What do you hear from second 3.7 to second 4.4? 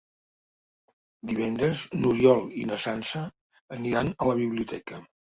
aniran a la